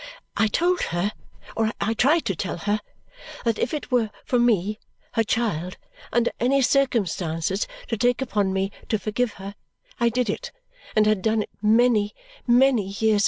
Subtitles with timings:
[0.35, 1.11] I told her
[1.55, 2.79] or I tried to tell her
[3.45, 4.79] that if it were for me,
[5.11, 5.77] her child,
[6.11, 9.53] under any circumstances to take upon me to forgive her,
[9.99, 10.51] I did it,
[10.95, 12.15] and had done it, many,
[12.47, 13.19] many years.